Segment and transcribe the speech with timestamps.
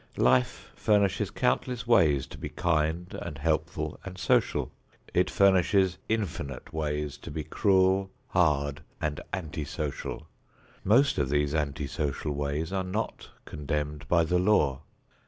[0.17, 4.71] Life furnishes countless ways to be kind and helpful and social.
[5.13, 10.25] It furnishes infinite ways to be cruel, hard and anti social.
[10.83, 14.81] Most of these anti social ways are not condemned by the law.